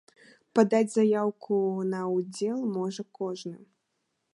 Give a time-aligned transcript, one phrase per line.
[0.59, 1.59] Падаць заяўку
[1.93, 3.57] на ўдзел можа кожны.